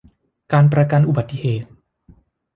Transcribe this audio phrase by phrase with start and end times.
[0.51, 1.69] การประกันอุบัติเหตุ